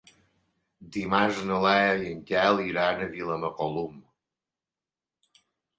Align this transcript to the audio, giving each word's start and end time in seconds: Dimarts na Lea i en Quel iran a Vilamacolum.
Dimarts 0.95 1.43
na 1.51 1.59
Lea 1.65 1.93
i 1.99 2.09
en 2.15 2.25
Quel 2.33 2.65
iran 2.71 3.05
a 3.05 3.11
Vilamacolum. 3.15 4.05